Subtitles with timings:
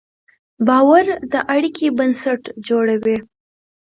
[0.67, 3.17] باور د اړیکې بنسټ جوړوي.